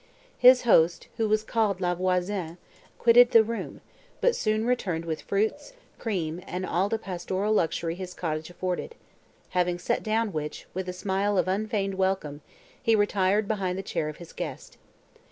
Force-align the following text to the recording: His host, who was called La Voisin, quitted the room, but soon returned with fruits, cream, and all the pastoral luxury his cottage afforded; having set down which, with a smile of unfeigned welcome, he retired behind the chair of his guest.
His 0.39 0.63
host, 0.63 1.09
who 1.17 1.29
was 1.29 1.43
called 1.43 1.79
La 1.79 1.93
Voisin, 1.93 2.57
quitted 2.97 3.29
the 3.29 3.43
room, 3.43 3.81
but 4.19 4.35
soon 4.35 4.65
returned 4.65 5.05
with 5.05 5.21
fruits, 5.21 5.73
cream, 5.99 6.41
and 6.47 6.65
all 6.65 6.89
the 6.89 6.97
pastoral 6.97 7.53
luxury 7.53 7.93
his 7.93 8.15
cottage 8.15 8.49
afforded; 8.49 8.95
having 9.49 9.77
set 9.77 10.01
down 10.01 10.33
which, 10.33 10.65
with 10.73 10.89
a 10.89 10.91
smile 10.91 11.37
of 11.37 11.47
unfeigned 11.47 11.93
welcome, 11.99 12.41
he 12.81 12.95
retired 12.95 13.47
behind 13.47 13.77
the 13.77 13.83
chair 13.83 14.09
of 14.09 14.17
his 14.17 14.33
guest. 14.33 14.79